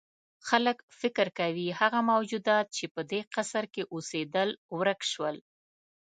[0.49, 5.35] خلک فکر کوي هغه موجودات چې په دې قصر کې اوسېدل ورک شول.